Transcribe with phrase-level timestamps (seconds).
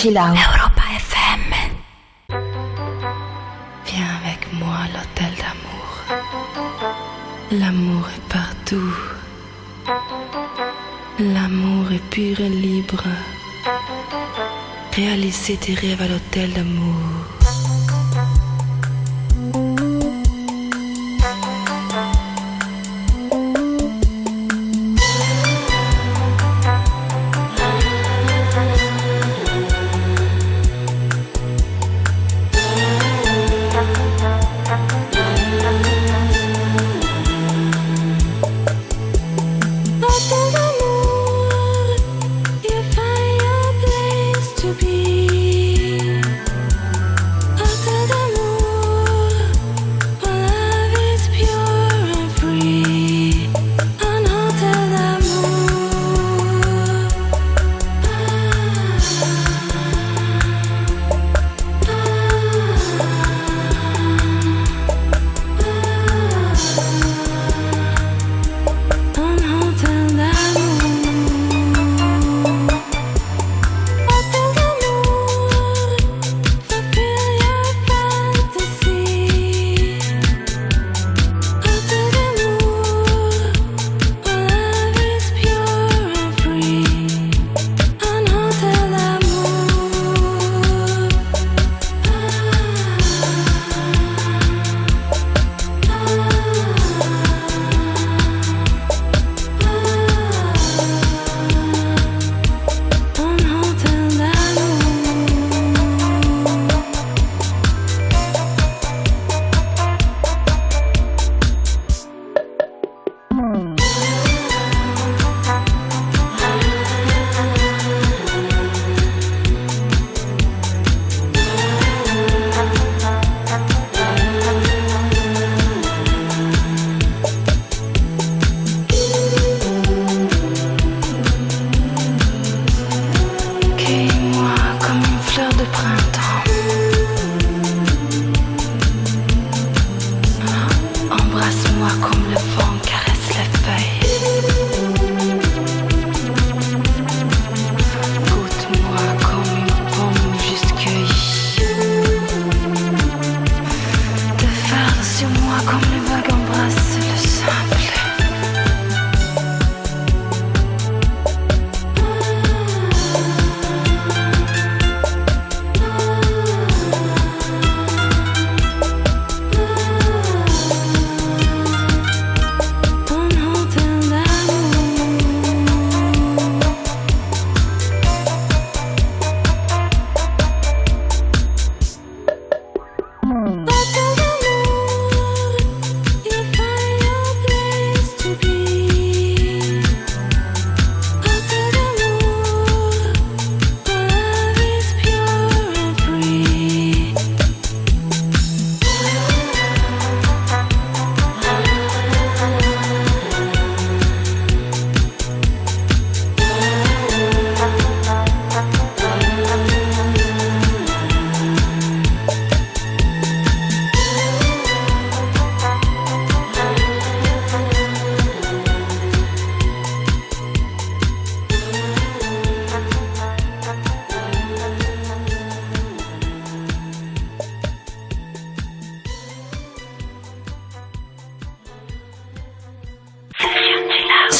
[0.00, 1.44] Chill Europa FM.
[3.84, 5.88] Viens avec moi à l'hôtel d'amour.
[7.50, 8.94] L'amour est partout.
[11.18, 13.02] L'amour est pur et libre.
[14.92, 16.17] Réaliser tes rêves à l'hôtel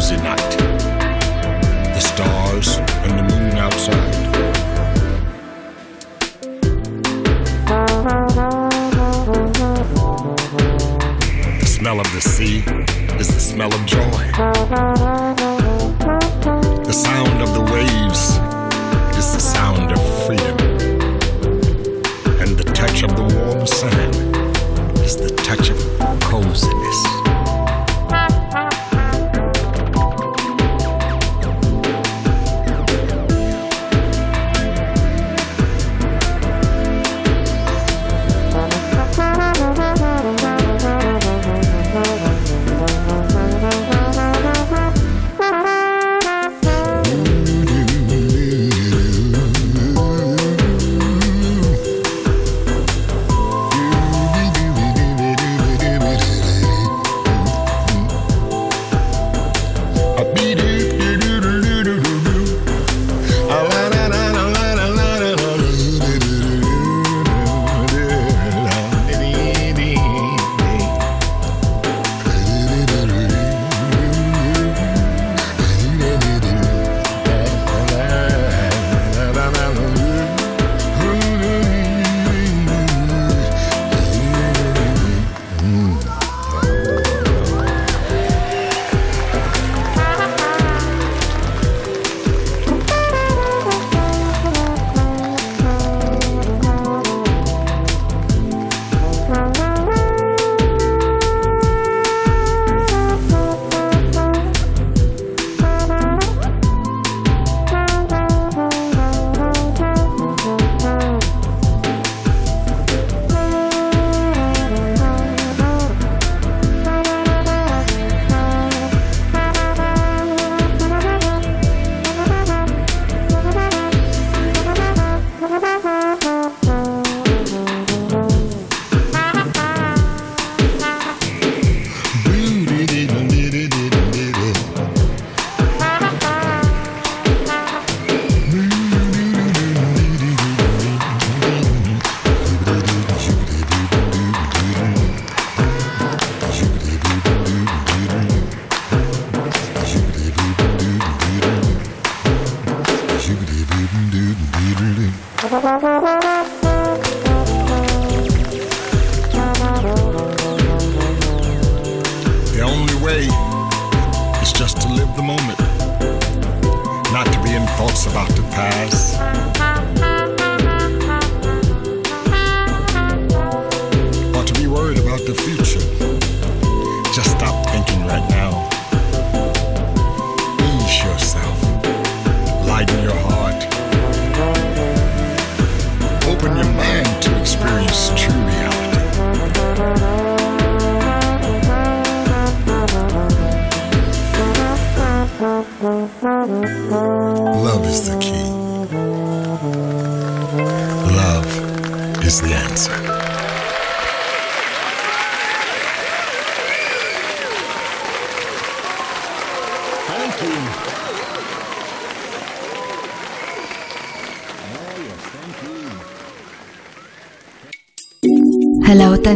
[0.00, 0.69] Tuesday night.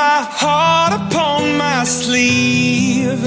[0.00, 3.22] my heart upon my sleeve.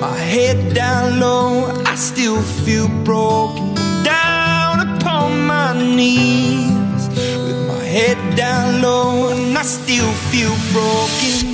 [0.00, 1.50] My head down low,
[1.92, 3.74] I still feel broken.
[4.02, 7.02] Down upon my knees,
[7.44, 11.45] with my head down low, and I still feel broken.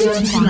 [0.00, 0.49] Sesión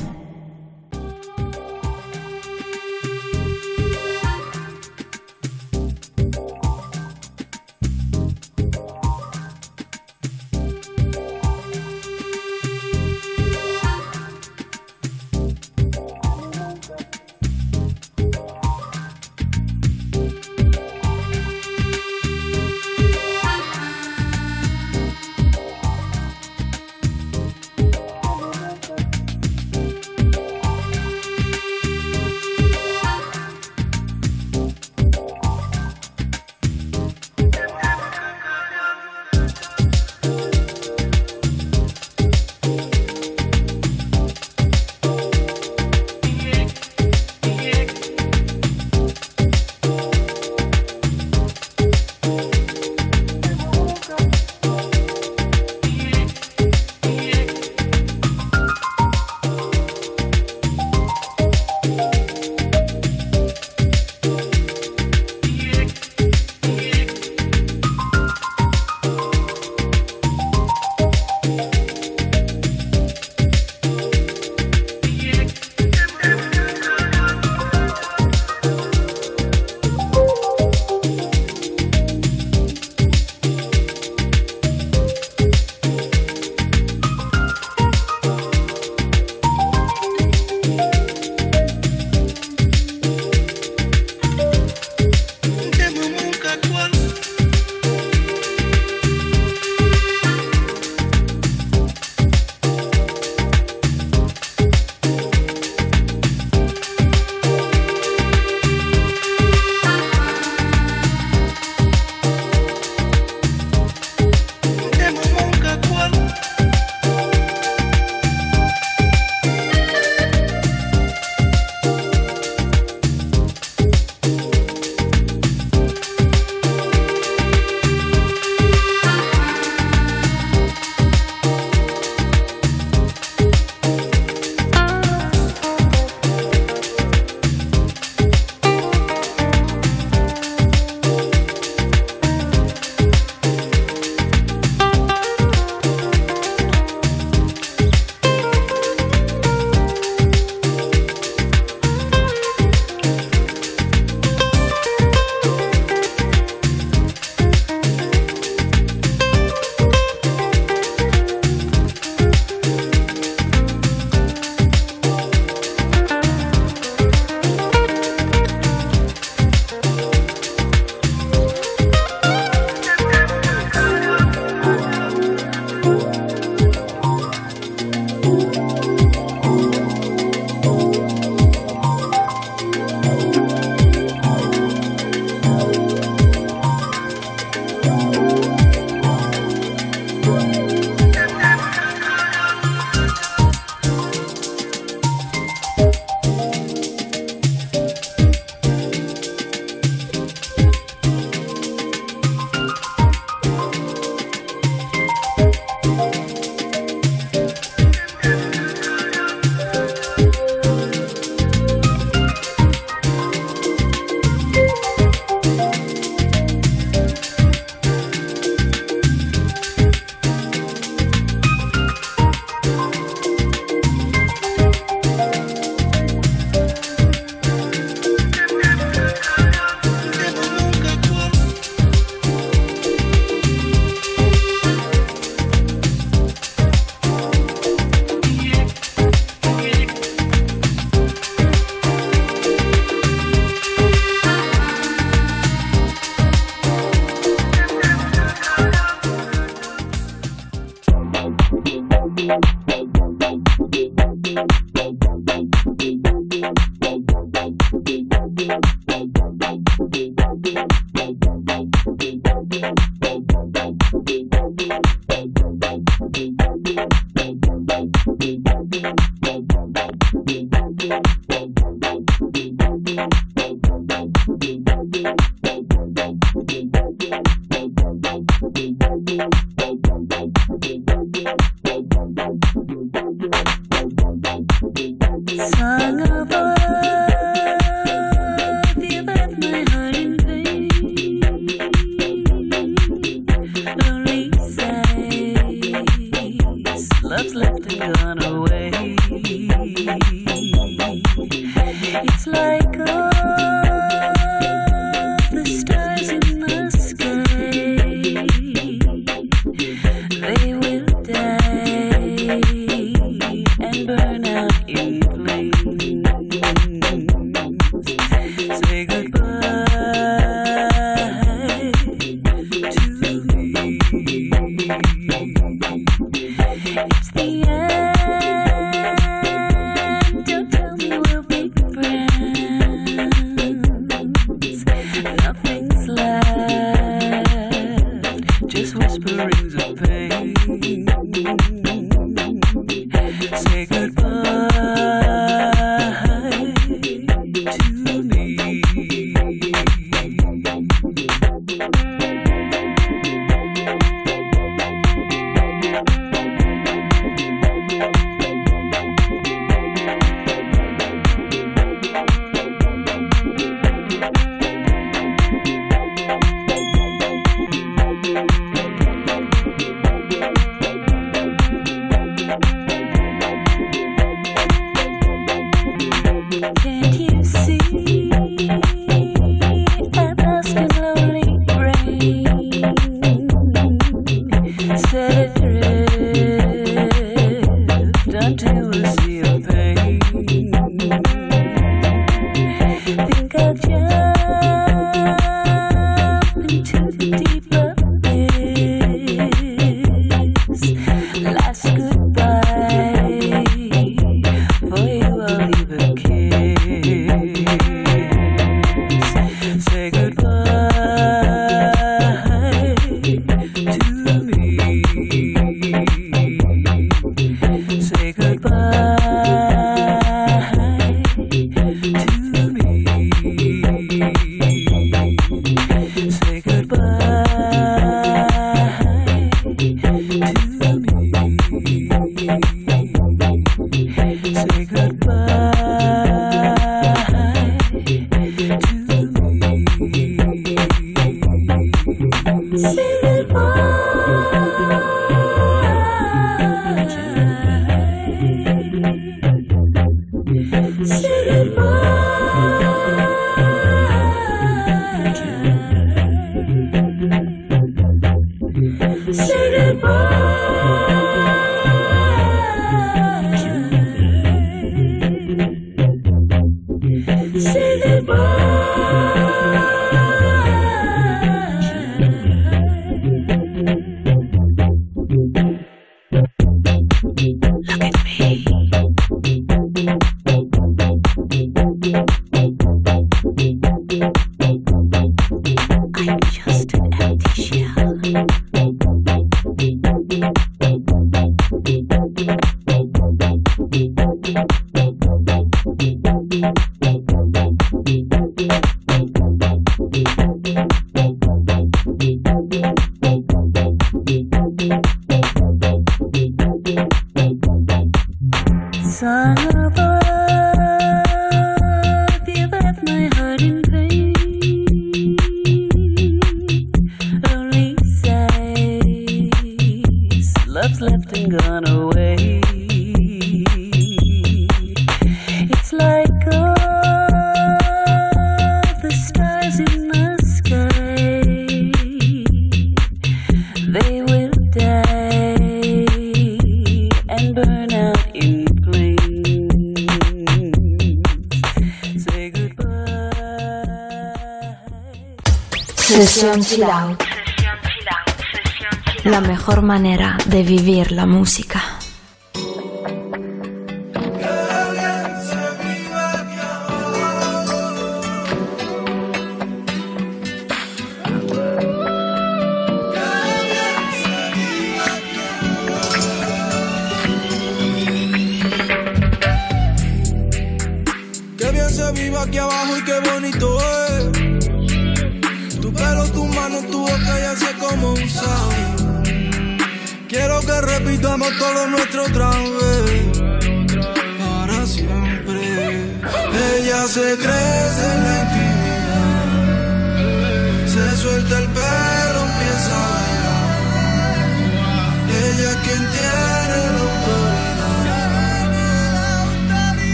[550.31, 551.40] devi vivere la musica.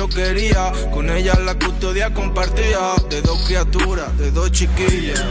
[0.00, 0.72] yo quería.
[0.92, 5.22] Con ella la custodia compartida de dos criaturas, de dos chiquillas.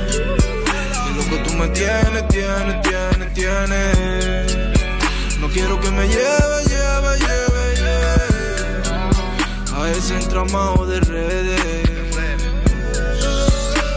[1.08, 4.68] Y lo que tú me tienes, tienes, tienes, tienes.
[5.40, 8.28] No quiero que me lleve, lleve, lleve, lleve.
[9.76, 11.90] A ese entramado de redes.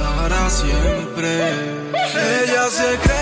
[0.00, 1.52] Para siempre.
[2.44, 3.21] Ella se cree.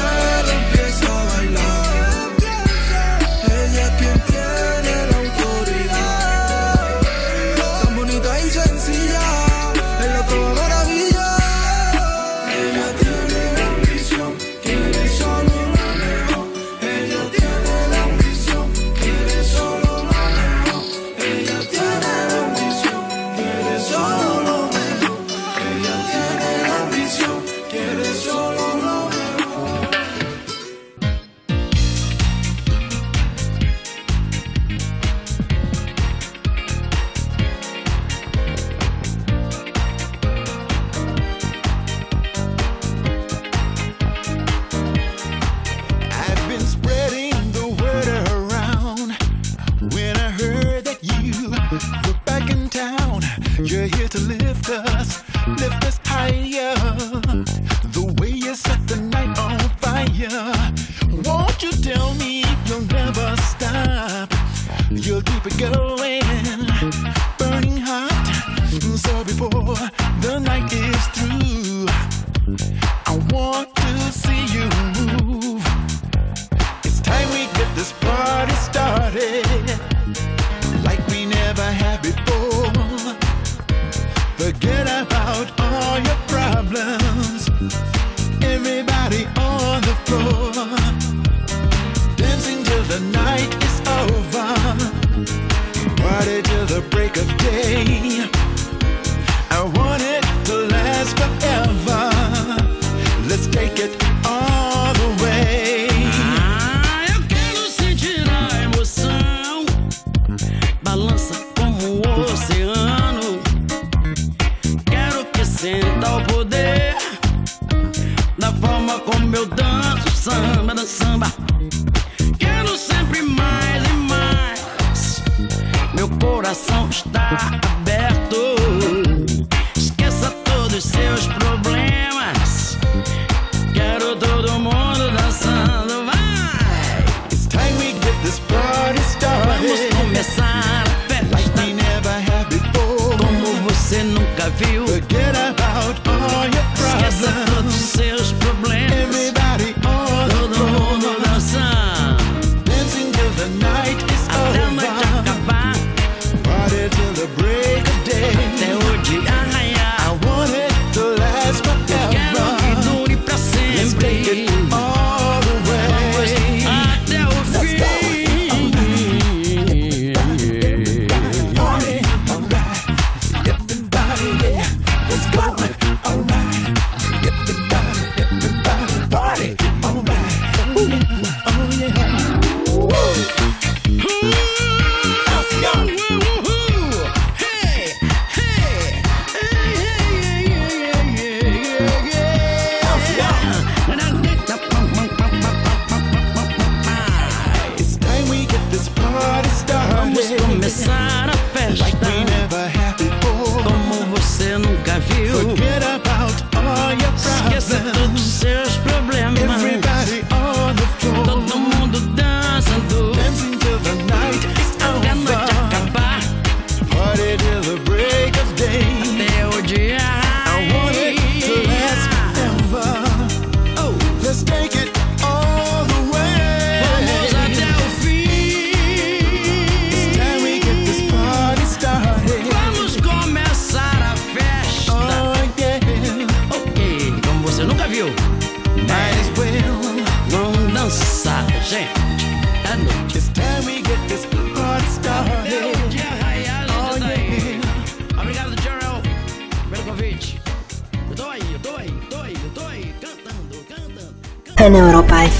[96.89, 97.30] break of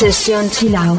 [0.00, 0.98] Sesión Chill Out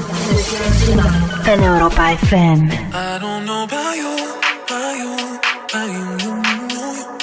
[1.48, 2.70] In Europa FM.
[2.94, 4.14] I don't know about you,
[4.62, 6.70] about you, about you, you, you.
[6.70, 7.18] you.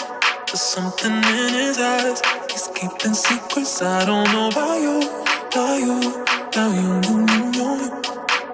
[0.49, 2.21] There's something in his eyes,
[2.51, 3.81] he's keeping secrets.
[3.81, 5.07] I don't know about you,
[5.47, 7.75] about you, about you, you, you.
[7.87, 8.03] you.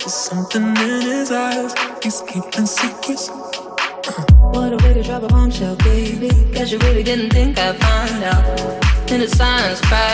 [0.01, 1.73] There's something in his eyes,
[2.03, 3.31] he's keeping secrets.
[3.31, 4.35] Uh.
[4.53, 6.29] What a way to drop a bombshell, baby.
[6.53, 8.85] Guess you really didn't think I'd find out.
[9.11, 10.14] In the science, right?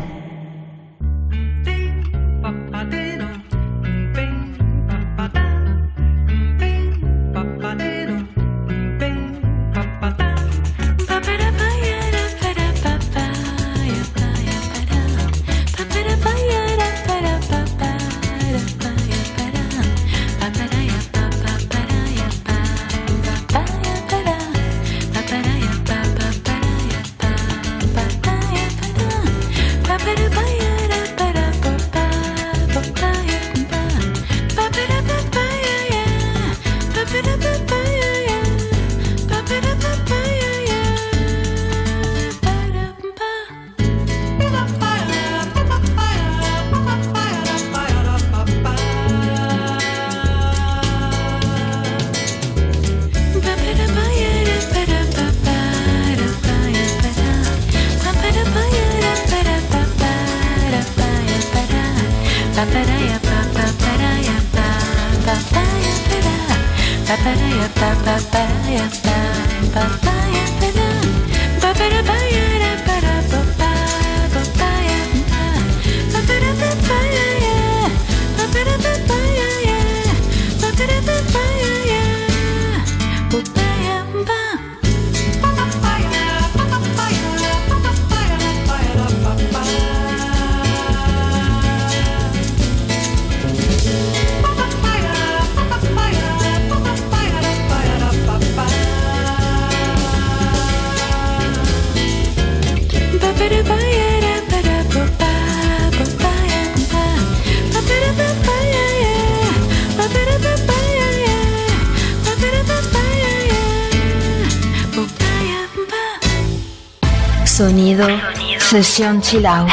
[118.71, 119.67] 此乡凄凉。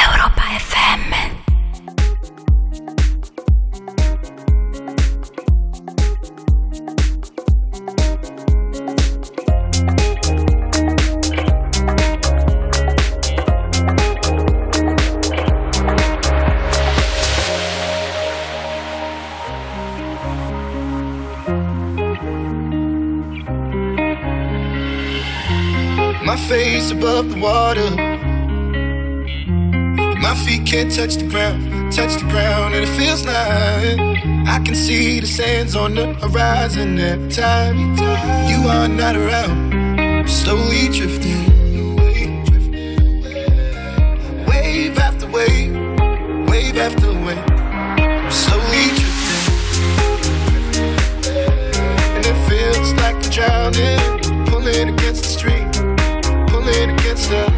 [30.44, 33.98] Feet can't touch the ground, touch the ground, and it feels like
[34.46, 37.76] I can see the sands on the horizon every time
[38.48, 39.74] you are not around.
[39.74, 41.96] I'm slowly drifting
[44.46, 45.74] wave after wave,
[46.48, 47.50] wave after wave.
[47.98, 49.44] I'm slowly drifting,
[52.16, 55.68] and it feels like I'm drowning, pulling against the stream
[56.48, 57.57] pulling against the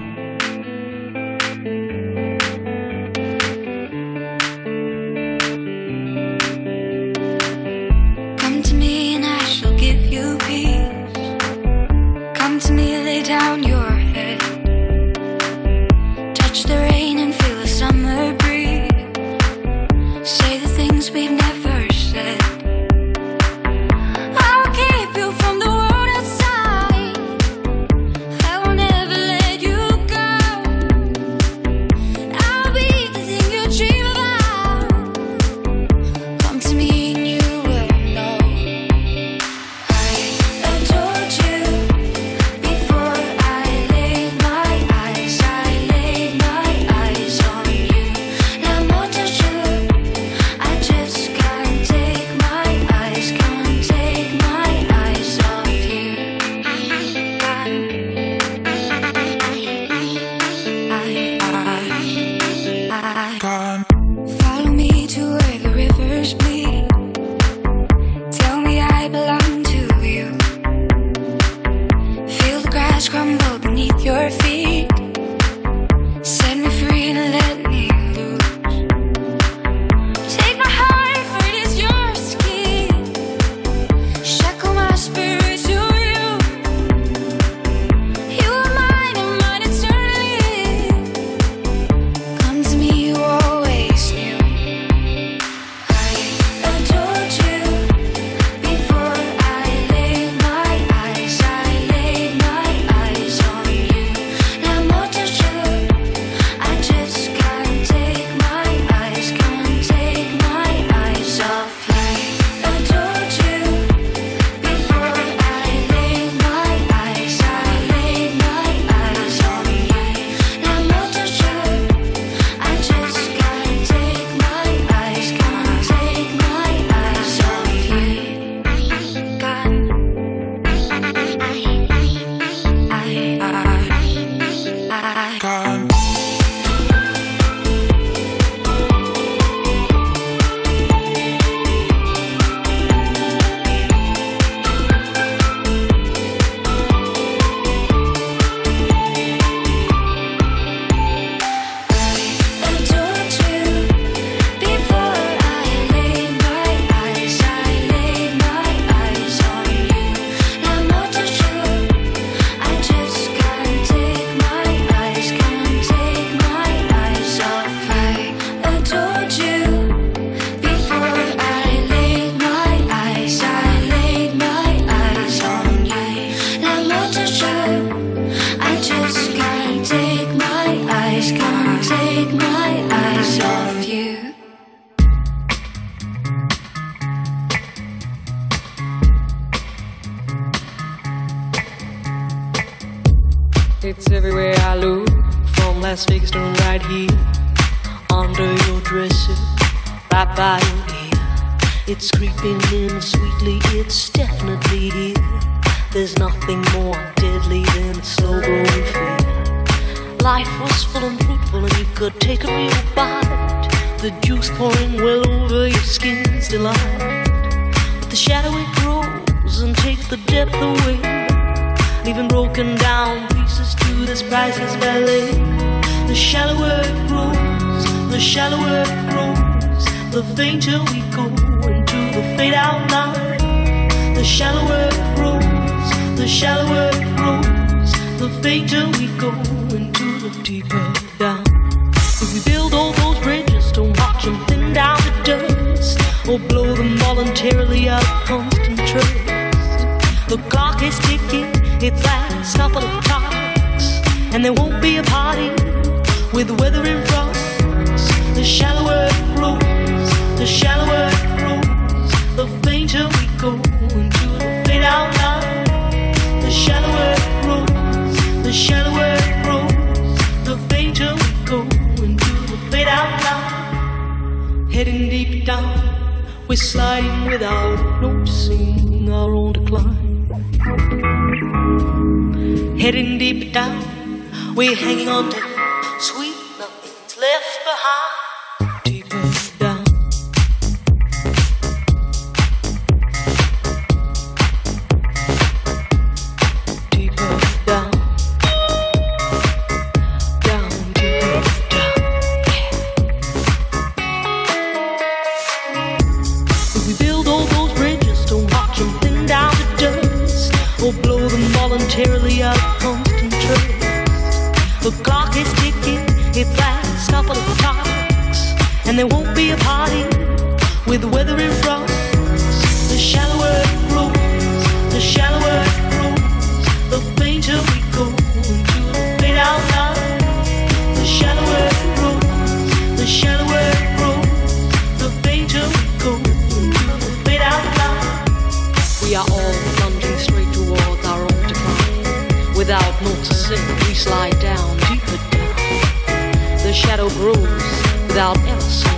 [348.37, 348.90] Ever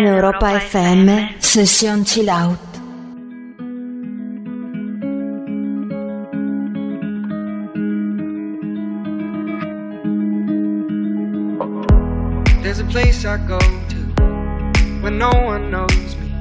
[0.00, 2.58] En Europa FM, sesión chill out.
[12.62, 13.96] There's a place I go to
[15.02, 16.32] when no one knows me.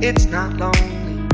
[0.00, 1.26] It's not lonely,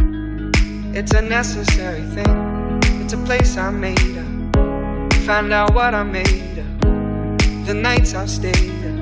[0.93, 2.81] it's a necessary thing.
[3.01, 5.15] It's a place I made up.
[5.25, 7.67] Find out what I made of.
[7.69, 9.02] The nights I've stayed up,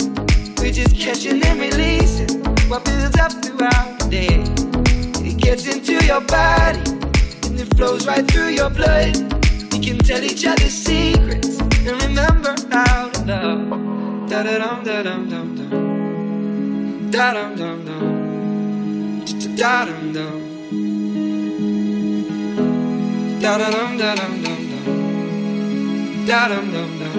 [0.61, 4.43] We're just catching and releasing what builds up throughout the day.
[5.27, 6.79] It gets into your body
[7.47, 9.17] and it flows right through your blood.
[9.73, 14.29] We can tell each other secrets and remember how to love.
[14.29, 17.09] Da da dum da dum dum dum.
[17.09, 19.25] Da dum dum dum.
[19.57, 20.41] Da dum dum.
[23.41, 24.85] Da dum da dum dum dum.
[26.27, 27.15] Da dum dum dum.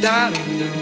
[0.00, 0.81] Da dum dum.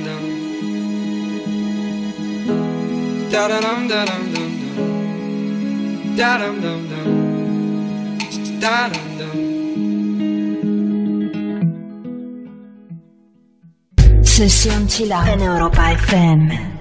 [3.31, 6.17] Da da dum da dum dum dum.
[6.17, 7.07] Da dum dum dum.
[8.59, 9.37] Da dum dum.
[14.23, 16.80] Sesión Chill Out en Europa FM.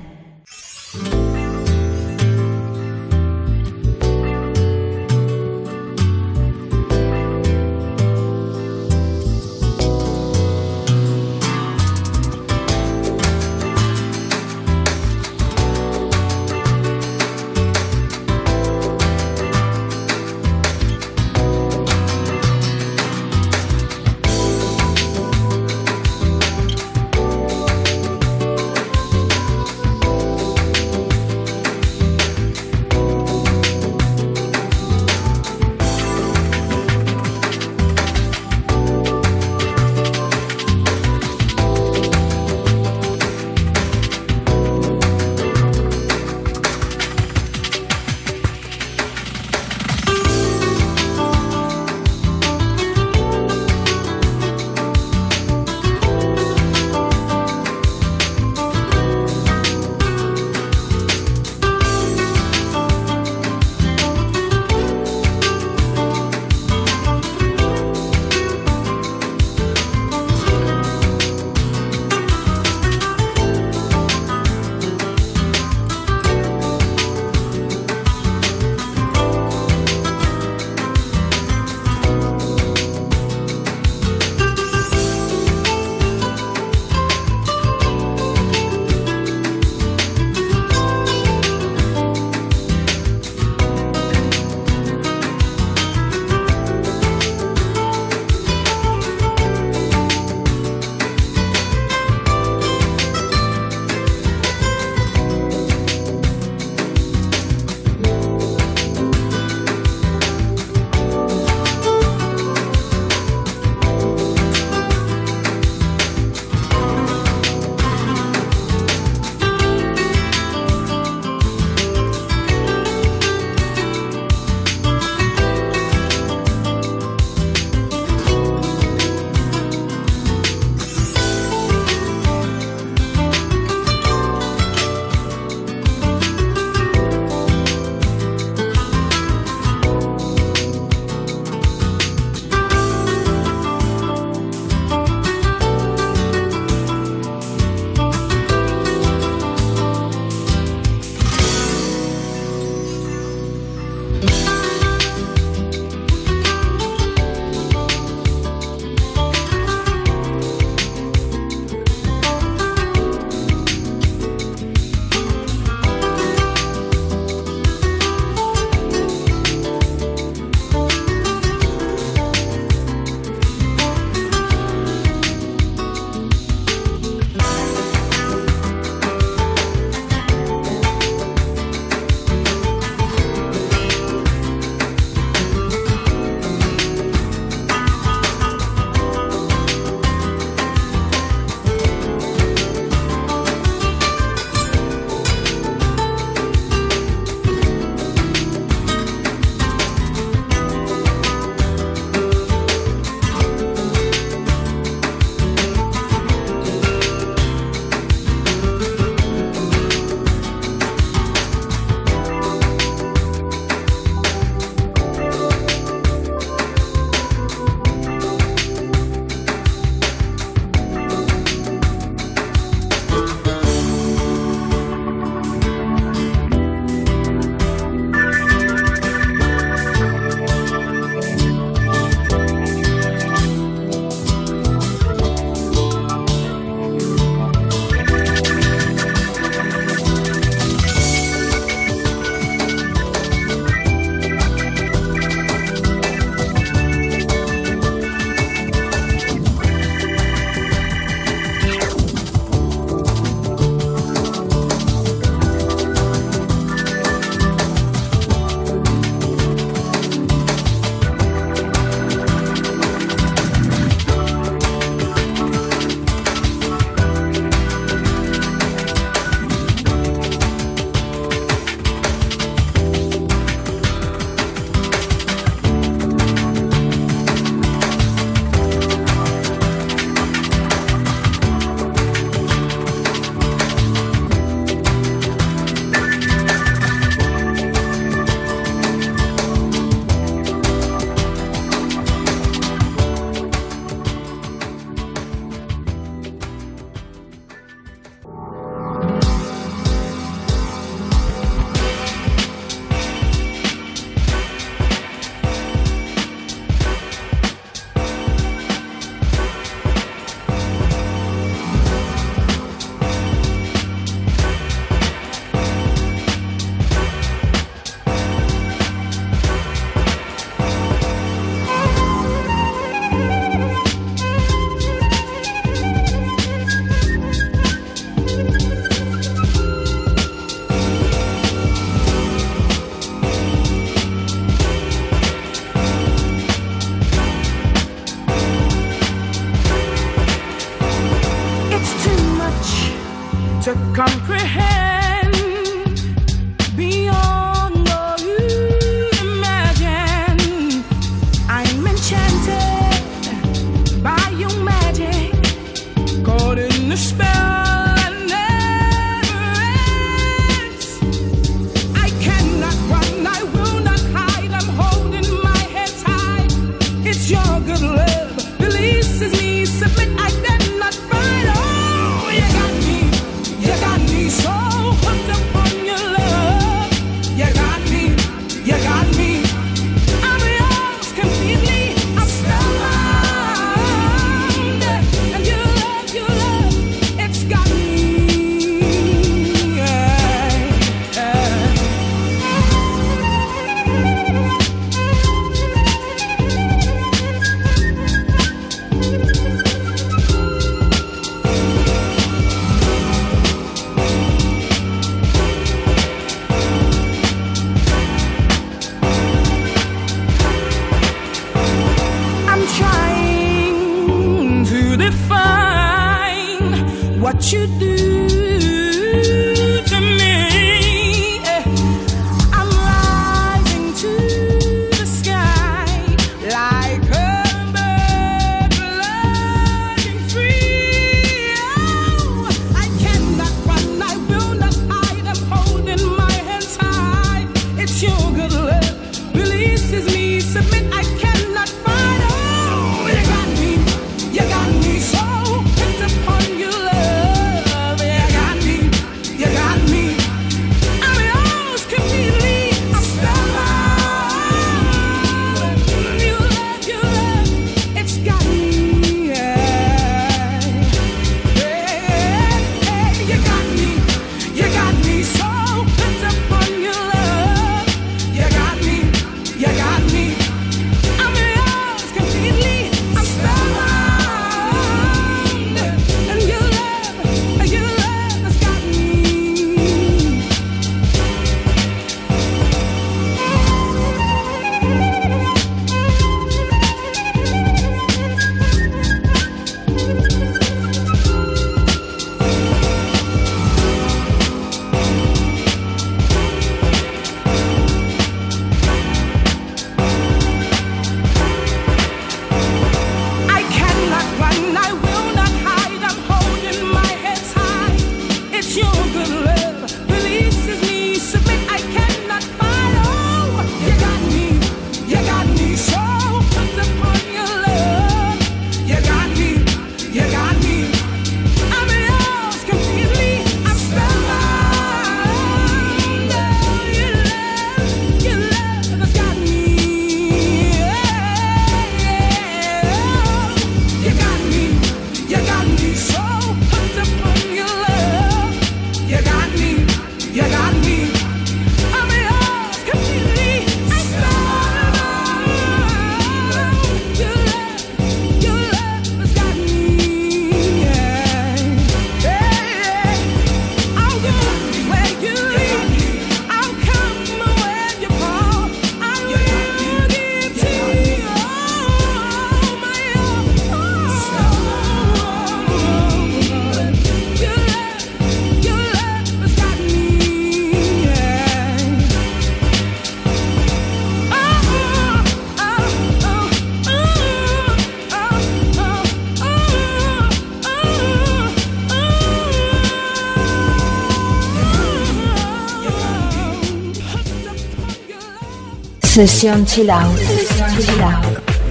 [589.20, 589.90] Sesión Chill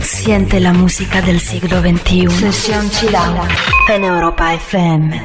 [0.04, 2.30] Siente la música del siglo XXI.
[2.30, 3.50] Sesión Chill Out.
[3.90, 5.20] En Europa FM.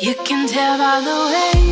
[0.00, 1.71] You can tell by way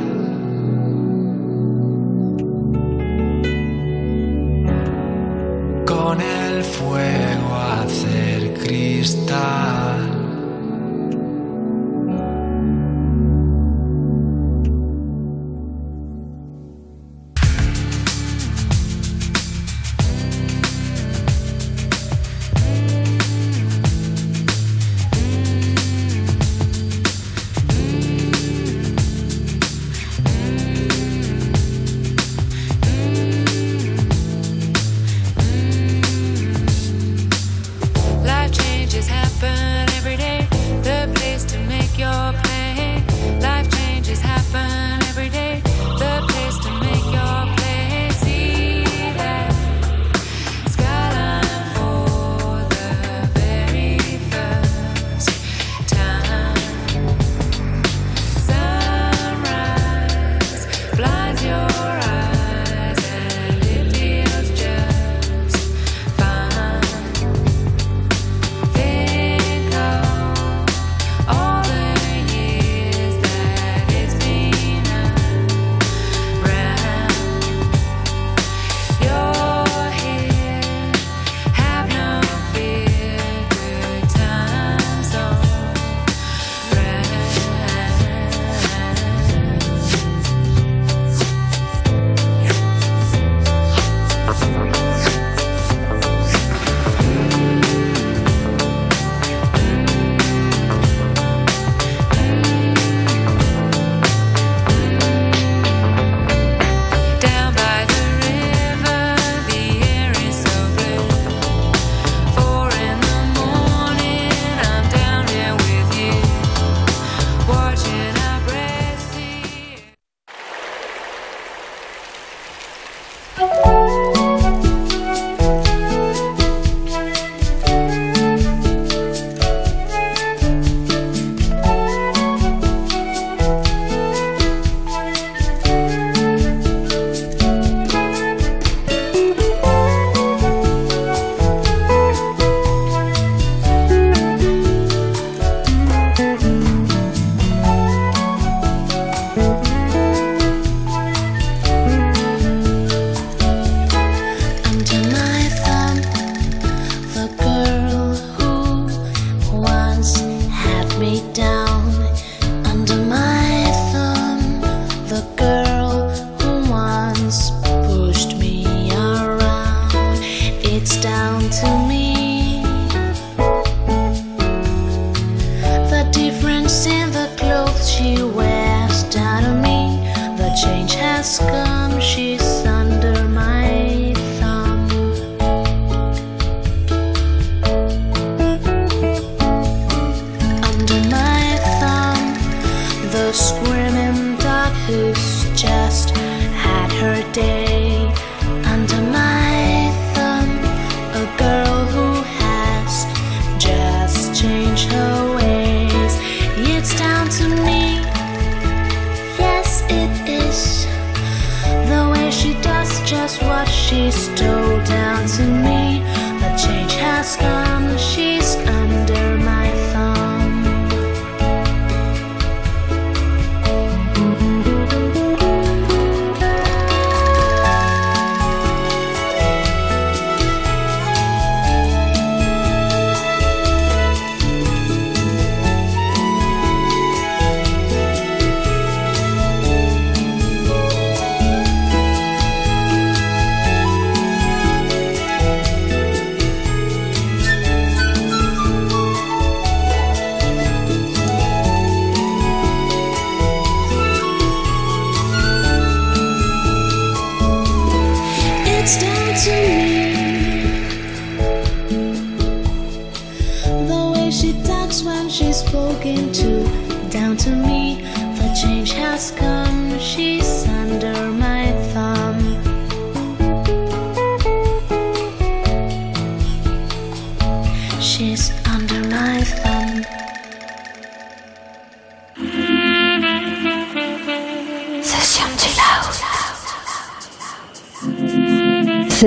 [9.31, 9.60] voltar.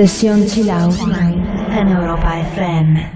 [0.07, 3.11] Session Chill en Europa FM.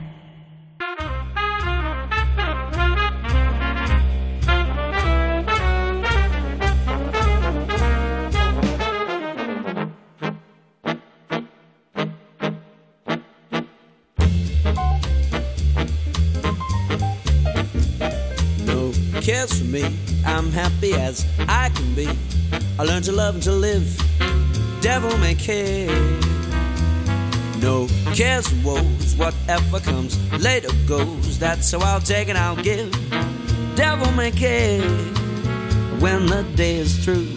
[18.66, 18.92] No
[19.22, 19.84] cares for me.
[20.26, 22.10] I'm happy as I can be.
[22.80, 23.86] I learned to love and to live.
[24.82, 25.99] Devil may care.
[28.20, 29.16] Cares woes.
[29.16, 31.40] Whatever comes later goes.
[31.40, 32.92] That's how I'll take and I'll give.
[33.76, 34.82] Devil may care.
[36.02, 37.30] When the day is through,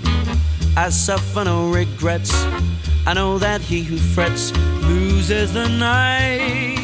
[0.77, 2.35] I suffer no regrets.
[3.07, 4.51] I know that he who frets
[4.83, 6.81] loses the night.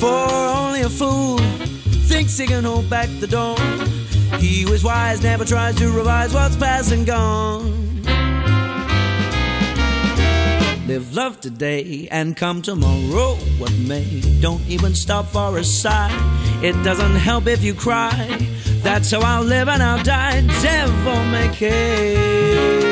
[0.00, 0.26] For
[0.58, 1.38] only a fool
[2.08, 3.86] thinks he can hold back the dawn.
[4.40, 7.81] He who is wise never tries to revise what's past and gone.
[10.92, 13.36] Live love today and come tomorrow.
[13.56, 16.12] What may, don't even stop for a sigh.
[16.62, 18.12] It doesn't help if you cry.
[18.82, 20.42] That's how I'll live and I'll die.
[20.60, 22.91] Devil may care.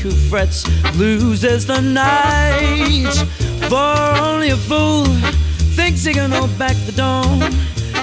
[0.00, 0.66] Who frets
[0.96, 3.14] loses the night.
[3.68, 5.04] For only a fool
[5.76, 7.52] thinks he can hold back the dawn.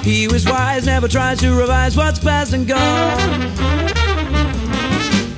[0.04, 3.88] He is wise never tries to revise what's past and gone.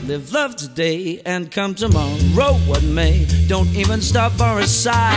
[0.07, 3.27] Live love today and come tomorrow, what may.
[3.47, 5.17] Don't even stop for a sigh.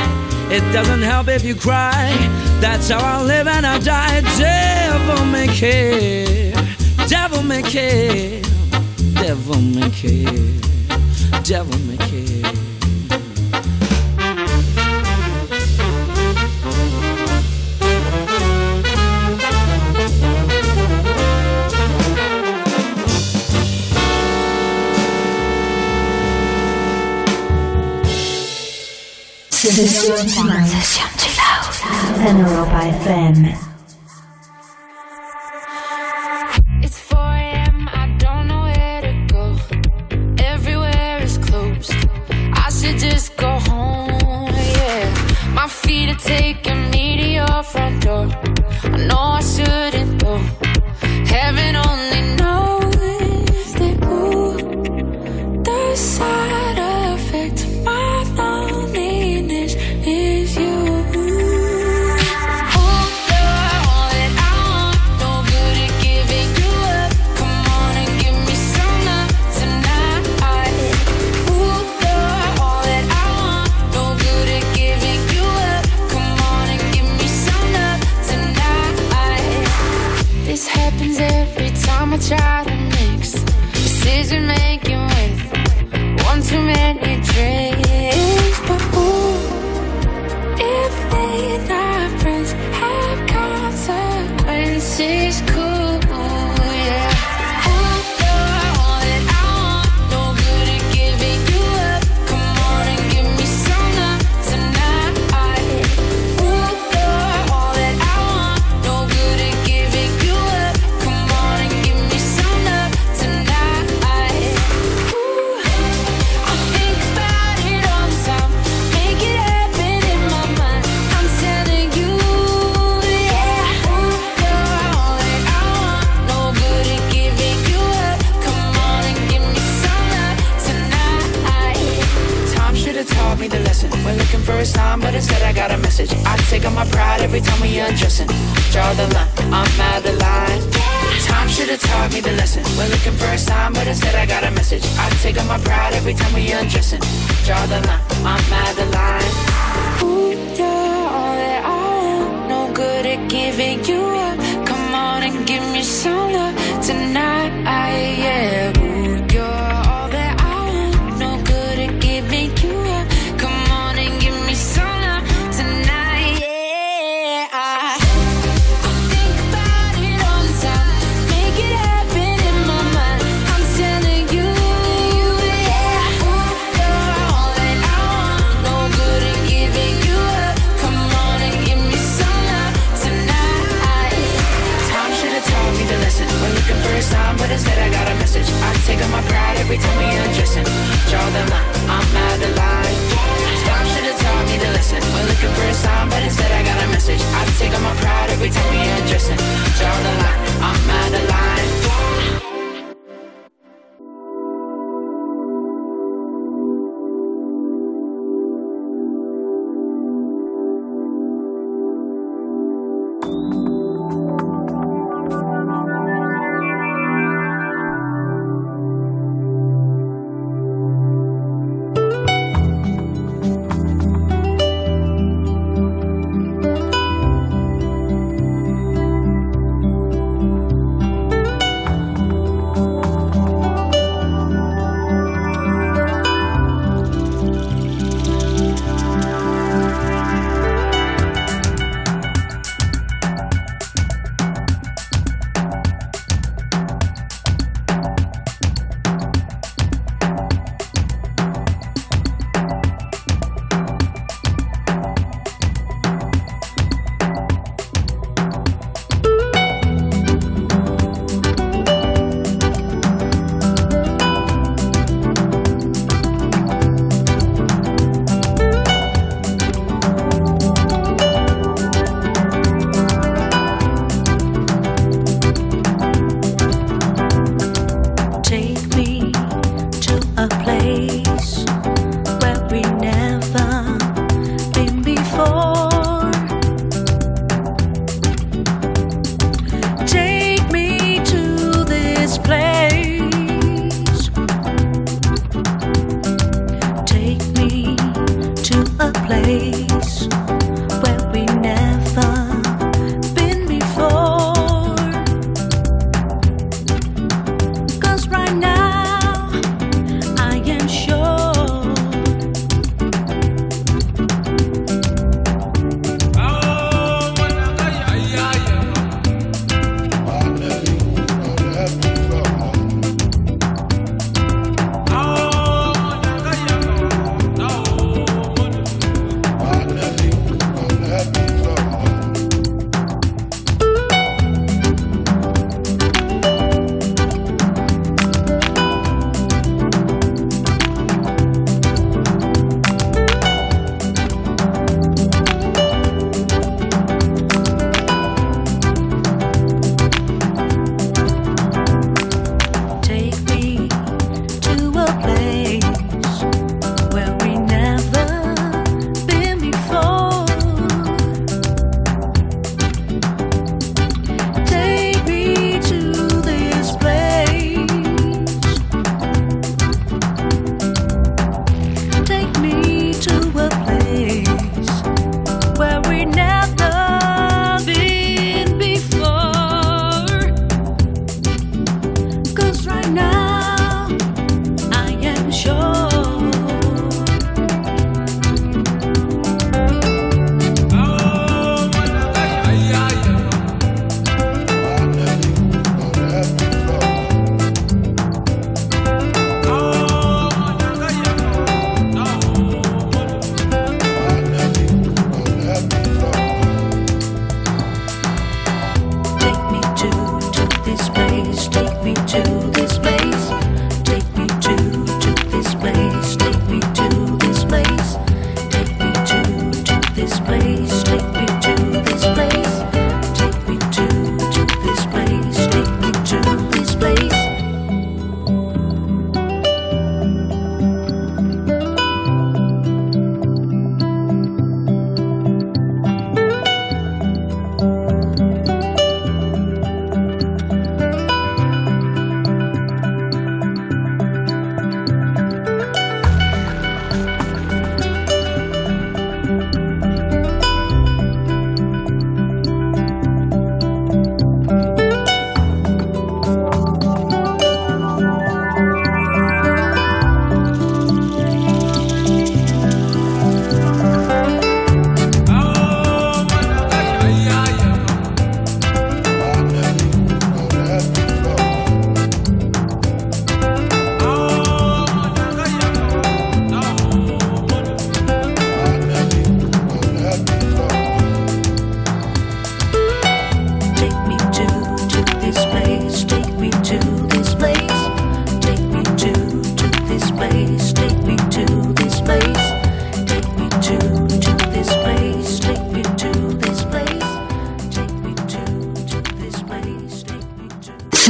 [0.49, 2.15] It doesn't help if you cry.
[2.61, 4.21] That's how I'll live and I'll die.
[4.37, 6.53] Devil may care.
[7.07, 8.41] Devil may care.
[9.15, 10.62] Devil may care.
[11.43, 12.53] Devil may care.
[29.49, 30.67] Session Chill Out.
[30.67, 33.72] Session Chill Out en Europa FM.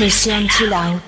[0.00, 0.99] 你先去啦。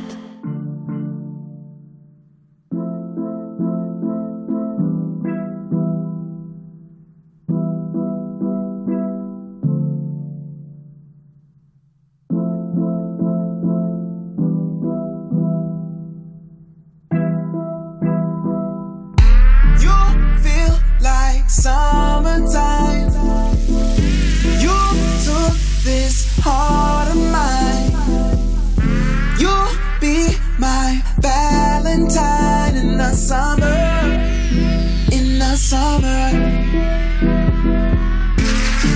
[35.72, 36.28] summer.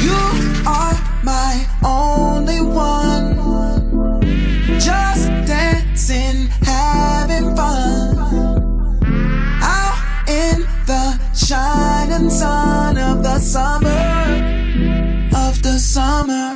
[0.06, 0.20] You
[0.78, 3.26] are my only one.
[4.78, 8.18] Just dancing, having fun.
[9.78, 9.98] Out
[10.28, 10.56] in
[10.90, 14.05] the shining sun of the summer.
[15.44, 16.56] Of the summer.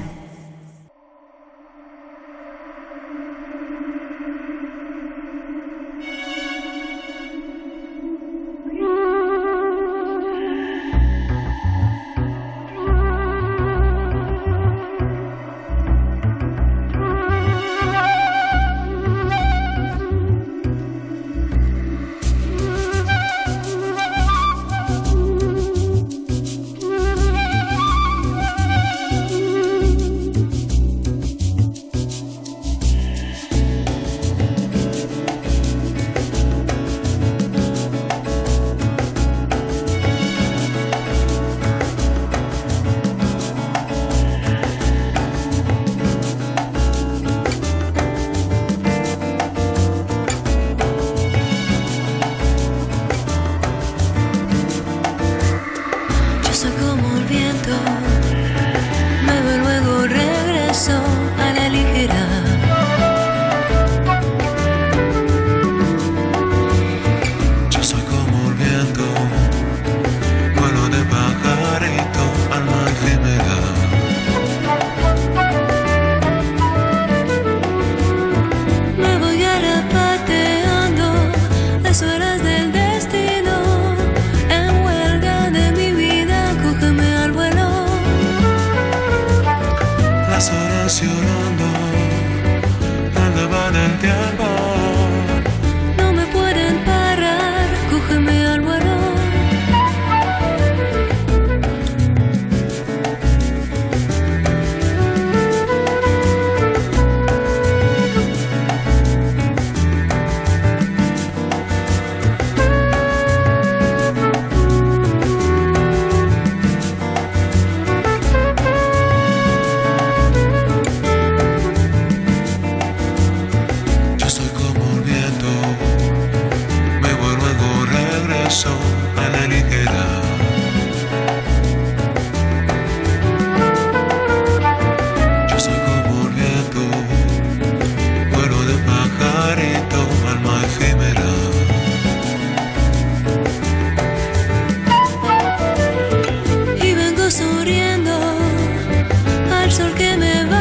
[149.71, 150.60] sol que me va.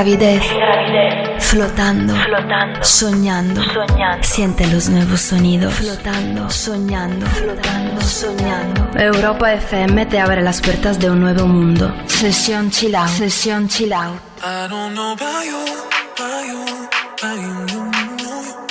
[0.00, 1.40] gravidez, sin.
[1.40, 4.22] Flotando, flotando, soñando, soñando.
[4.22, 8.98] Siente los nuevos sonidos, flotando, soñando, flotando, soñando.
[8.98, 11.94] Europa FM te abre las puertas de un nuevo mundo.
[12.06, 14.18] Sesión chill out, sesión chill out.
[14.42, 15.64] I don't know about you,
[16.16, 16.64] about you,
[17.18, 18.66] about you, you you.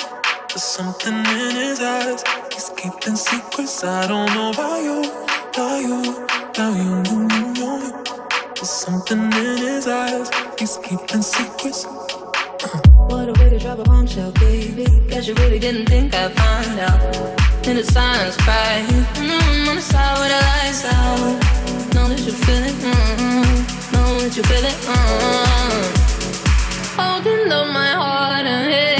[0.48, 3.84] There's something in his eyes, he's keeping secrets.
[3.84, 5.02] I don't know about you,
[5.52, 6.19] about you.
[10.90, 11.84] keeping secrets.
[13.10, 14.86] What a way to drop a bombshell, baby.
[15.08, 17.00] Guess you really didn't think I'd find out.
[17.68, 18.86] In the silence, crying.
[18.86, 21.36] Mm-hmm, on the side where the lights out.
[21.94, 22.74] Know that you feel it.
[22.88, 23.92] Mm-hmm.
[23.92, 24.78] Know that you feel it.
[24.90, 25.84] Mm-hmm.
[27.00, 28.99] Holding on my heart and head.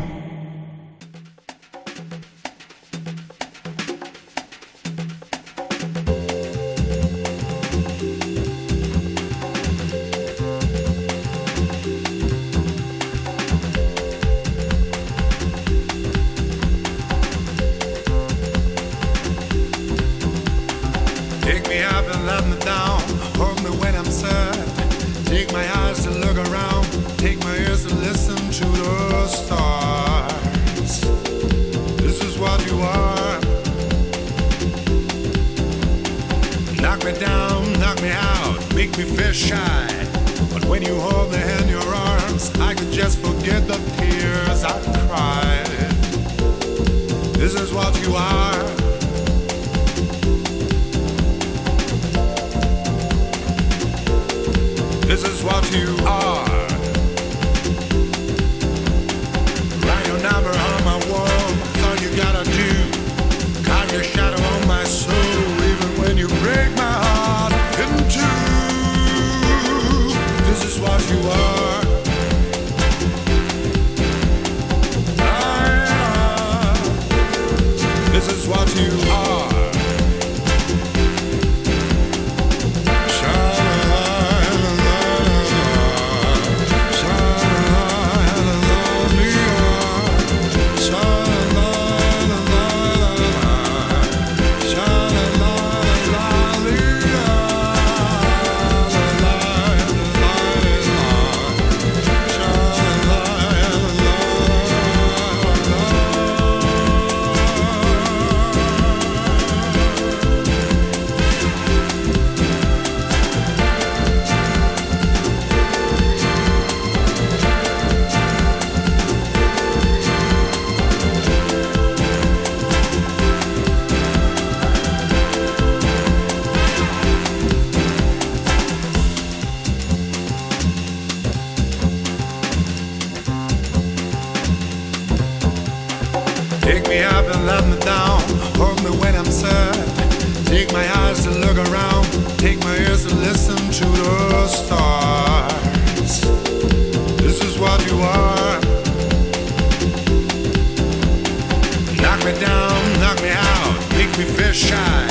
[154.51, 155.07] they're shy.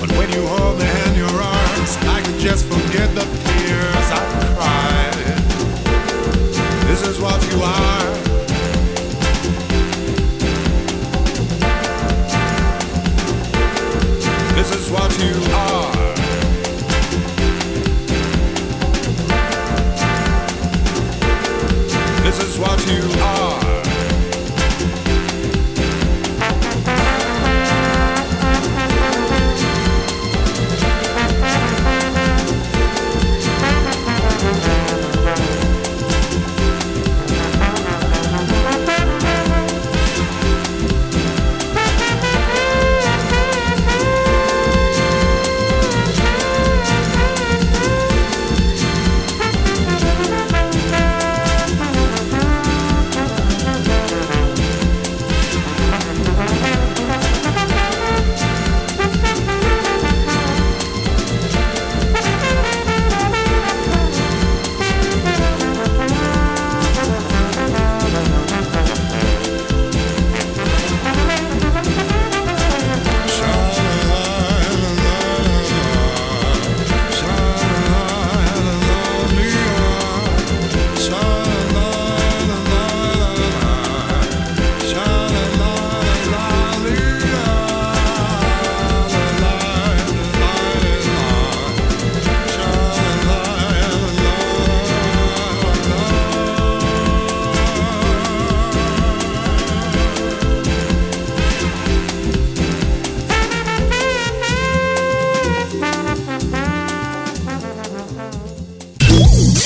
[0.00, 4.10] But when you hold their hand in your arms, I can just forget the tears
[4.12, 4.22] I
[4.54, 5.14] cried.
[6.86, 8.27] This is what you are.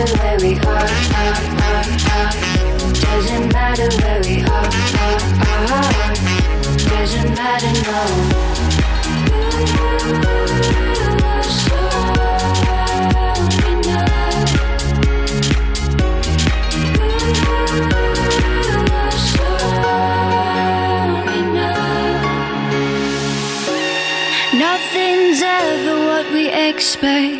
[0.00, 2.92] Matter where we are, are, are, are.
[2.92, 5.20] Doesn't matter where we are, are,
[5.68, 6.14] are.
[6.88, 7.70] Doesn't matter,
[24.54, 27.39] Nothing's ever what we expect,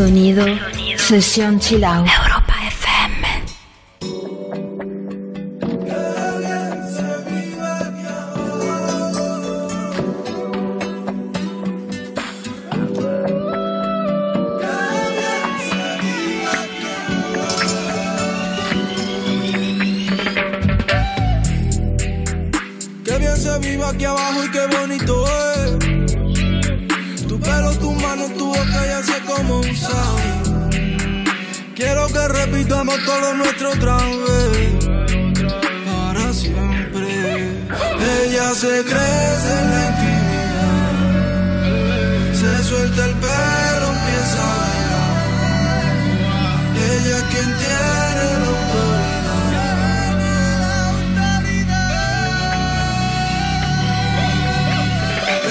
[0.00, 0.46] Sonido,
[1.10, 2.29] 寿司を散。
[32.32, 34.86] Repitamos todo nuestro otra vez.
[35.86, 37.08] Para siempre.
[38.22, 40.92] Ella se crece en la intimidad.
[42.40, 45.20] Se suelta el pelo, empieza a bailar.
[46.90, 48.50] Ella es quien tiene la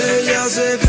[0.01, 0.88] Ella se crece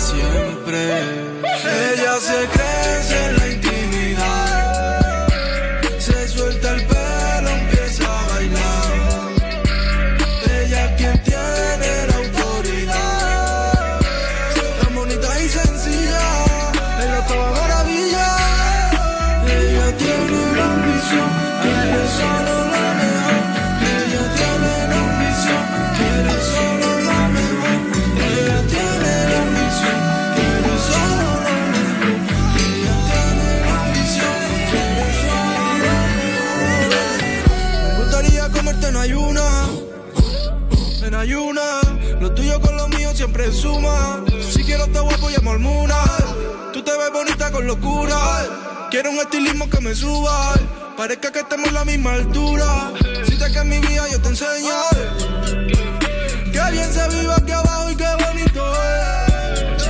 [0.00, 0.90] Siempre.
[1.92, 3.43] Ella se crece en la
[48.90, 50.54] Quiero un estilismo que me suba.
[50.96, 52.92] Parezca que estemos a la misma altura.
[53.26, 54.74] Si te que en mi vida yo te enseño.
[56.52, 59.84] Que bien se vive aquí abajo y qué bonito es.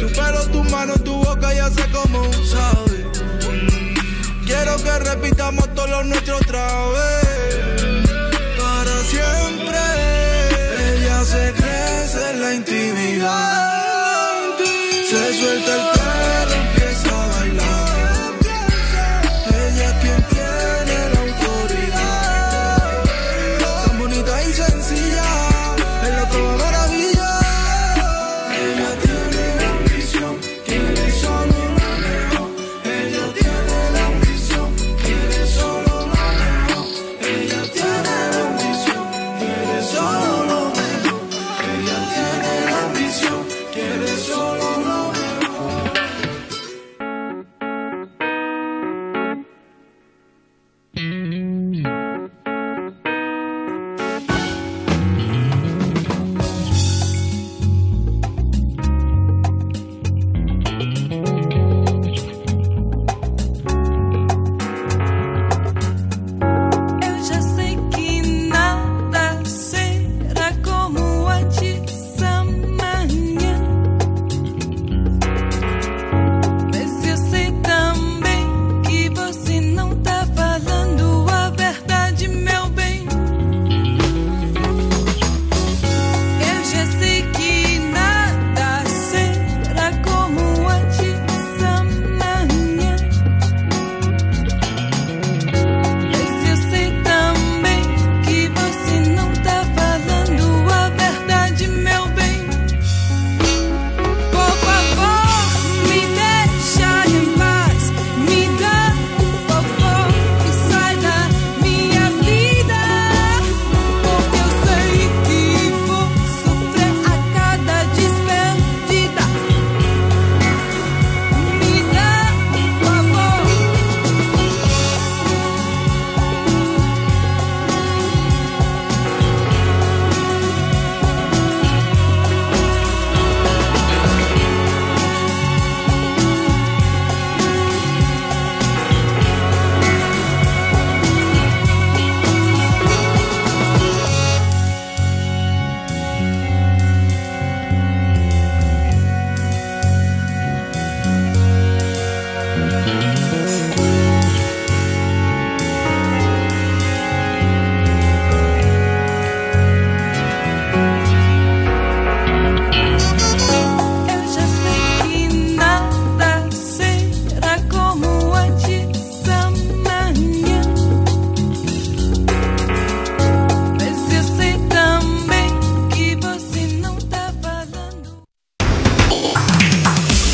[0.00, 3.06] Tu pelo, tu mano, tu boca ya sé cómo sabe.
[4.46, 7.25] Quiero que repitamos todo lo nuestro otra vez.